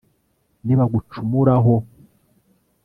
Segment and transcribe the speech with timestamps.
[0.65, 1.75] nibagucumuraho